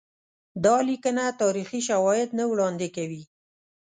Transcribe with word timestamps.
دا 0.65 0.77
لیکنه 0.89 1.25
تاریخي 1.41 1.81
شواهد 1.87 2.29
نه 2.39 2.43
وړاندي 2.51 2.89
کوي. 2.95 3.23